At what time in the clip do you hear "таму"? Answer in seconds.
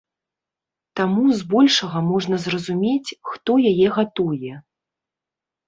0.99-1.21